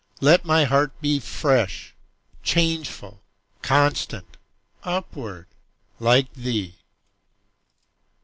Let 0.19 0.43
my 0.45 0.63
heart 0.63 0.99
be 0.99 1.19
Fresh, 1.19 1.93
changeful, 2.41 3.21
constant, 3.61 4.35
Upward, 4.83 5.45
like 5.99 6.33
thee! 6.33 6.77